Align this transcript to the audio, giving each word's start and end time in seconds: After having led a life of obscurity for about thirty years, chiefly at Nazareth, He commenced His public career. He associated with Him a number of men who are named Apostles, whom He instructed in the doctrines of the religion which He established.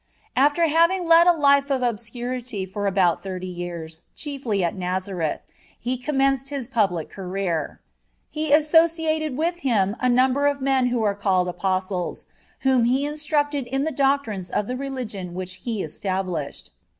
After 0.35 0.63
having 0.65 1.05
led 1.07 1.27
a 1.27 1.31
life 1.31 1.69
of 1.69 1.83
obscurity 1.83 2.65
for 2.65 2.87
about 2.87 3.21
thirty 3.21 3.45
years, 3.45 4.01
chiefly 4.15 4.63
at 4.63 4.75
Nazareth, 4.75 5.41
He 5.79 5.95
commenced 5.95 6.49
His 6.49 6.67
public 6.67 7.07
career. 7.07 7.81
He 8.31 8.51
associated 8.51 9.37
with 9.37 9.59
Him 9.59 9.95
a 9.99 10.09
number 10.09 10.47
of 10.47 10.59
men 10.59 10.87
who 10.87 11.03
are 11.03 11.19
named 11.23 11.49
Apostles, 11.49 12.25
whom 12.61 12.85
He 12.85 13.05
instructed 13.05 13.67
in 13.67 13.83
the 13.83 13.91
doctrines 13.91 14.49
of 14.49 14.65
the 14.65 14.75
religion 14.75 15.35
which 15.35 15.57
He 15.69 15.83
established. 15.83 16.71